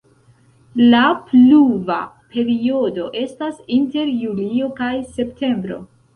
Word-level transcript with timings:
La 0.93 1.01
pluva 1.27 1.97
periodo 2.37 3.07
estas 3.25 3.61
inter 3.77 4.11
julio 4.25 4.73
kaj 4.83 4.91
septembro. 5.21 5.81